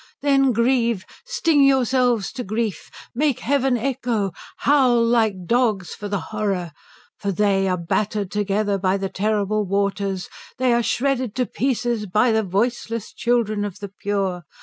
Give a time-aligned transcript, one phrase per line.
[0.21, 4.31] Then grieve, sting yourselves to grief, make heaven echo,
[4.65, 6.71] howl like dogs for the horror,
[7.19, 10.27] for they are battered together by the terrible waters,
[10.57, 14.45] they are shredded to pieces by the voiceless children of the Pure.